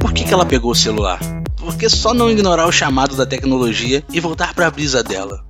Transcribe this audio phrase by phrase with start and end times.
[0.00, 1.20] Por que, que ela pegou o celular?
[1.56, 5.44] Por que só não ignorar o chamado da tecnologia e voltar para a brisa dela?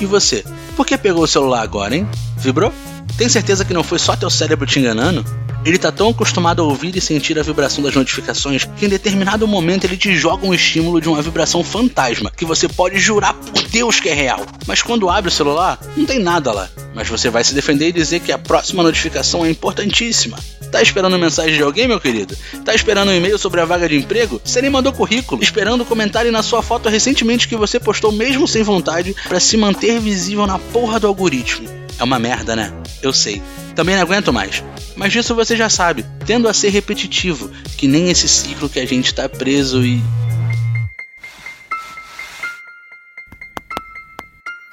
[0.00, 0.44] E você?
[0.76, 2.06] Por que pegou o celular agora, hein?
[2.36, 2.72] Vibrou?
[3.16, 5.24] Tem certeza que não foi só teu cérebro te enganando?
[5.64, 9.46] Ele tá tão acostumado a ouvir e sentir a vibração das notificações que em determinado
[9.46, 13.62] momento ele te joga um estímulo de uma vibração fantasma que você pode jurar por
[13.64, 14.46] Deus que é real.
[14.66, 16.68] Mas quando abre o celular, não tem nada lá.
[16.94, 20.38] Mas você vai se defender e dizer que a próxima notificação é importantíssima.
[20.70, 22.36] Tá esperando mensagem de alguém, meu querido?
[22.64, 24.40] Tá esperando um e-mail sobre a vaga de emprego?
[24.44, 25.42] Você nem mandou currículo.
[25.42, 29.98] Esperando comentário na sua foto recentemente que você postou mesmo sem vontade para se manter
[29.98, 31.68] visível na porra do algoritmo.
[31.98, 32.72] É uma merda, né?
[33.02, 33.42] Eu sei.
[33.78, 34.64] Também não aguento mais.
[34.96, 38.84] Mas disso você já sabe, tendo a ser repetitivo, que nem esse ciclo que a
[38.84, 40.02] gente tá preso e.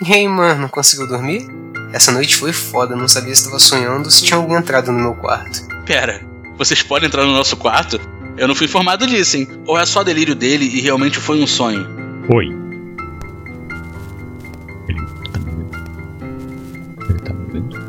[0.01, 1.45] E aí, mano, conseguiu dormir?
[1.93, 4.99] Essa noite foi foda, não sabia se estava sonhando ou se tinha alguém entrado no
[4.99, 5.67] meu quarto.
[5.85, 6.25] Pera,
[6.57, 8.01] vocês podem entrar no nosso quarto?
[8.35, 9.47] Eu não fui informado disso, hein?
[9.67, 11.87] Ou é só delírio dele e realmente foi um sonho?
[12.33, 12.47] Oi.
[14.89, 14.99] Ele
[15.29, 15.77] tá me vendo?
[17.07, 17.85] Ele tá me vendo?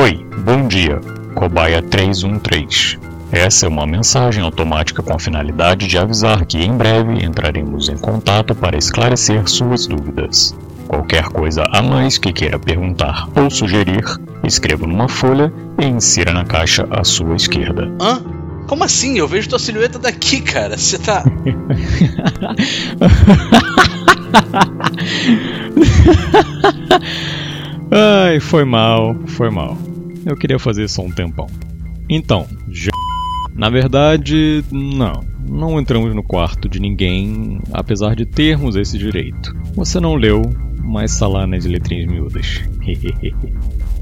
[0.00, 0.27] Oi,
[0.68, 1.00] dia.
[1.34, 2.98] Cobaia 313.
[3.32, 7.96] Essa é uma mensagem automática com a finalidade de avisar que em breve entraremos em
[7.96, 10.54] contato para esclarecer suas dúvidas.
[10.86, 14.04] Qualquer coisa a mais que queira perguntar ou sugerir,
[14.44, 17.90] escreva numa folha e insira na caixa à sua esquerda.
[18.00, 18.22] Hã?
[18.66, 19.18] Como assim?
[19.18, 20.76] Eu vejo tua silhueta daqui, cara.
[20.76, 21.24] Você tá.
[27.90, 29.76] Ai, foi mal, foi mal.
[30.24, 31.46] Eu queria fazer há um tempão.
[32.08, 32.90] Então, já.
[33.54, 35.24] Na verdade, não.
[35.48, 39.54] Não entramos no quarto de ninguém, apesar de termos esse direito.
[39.74, 40.42] Você não leu,
[40.82, 42.62] mas está lá nas letrinhas miúdas.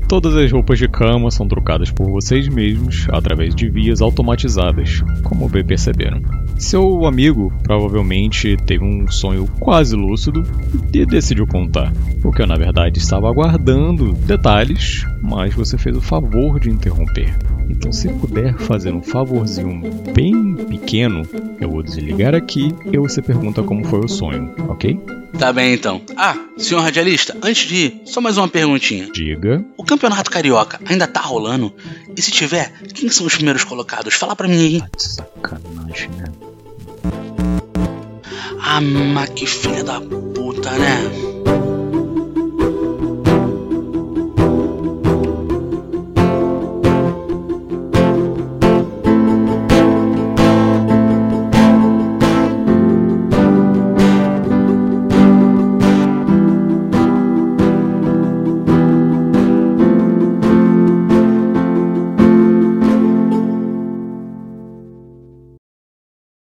[0.08, 5.48] Todas as roupas de cama são trocadas por vocês mesmos através de vias automatizadas, como
[5.48, 6.22] bem perceberam.
[6.56, 10.45] Seu amigo provavelmente teve um sonho quase lúcido
[10.92, 16.00] e decidiu contar, o que eu na verdade estava aguardando detalhes, mas você fez o
[16.00, 17.34] favor de interromper.
[17.68, 19.80] Então, se puder fazer um favorzinho
[20.12, 21.22] bem pequeno,
[21.60, 24.98] eu vou desligar aqui e você pergunta como foi o sonho, ok?
[25.38, 26.00] Tá bem então.
[26.16, 29.10] Ah, senhor radialista, antes de ir, só mais uma perguntinha.
[29.12, 29.64] Diga.
[29.77, 31.74] O campeonato carioca ainda tá rolando?
[32.16, 34.14] E se tiver, quem são os primeiros colocados?
[34.14, 34.80] Fala pra mim aí.
[34.80, 36.24] Tá de sacanagem, né?
[38.60, 41.26] Ah, mas que filha da puta, né?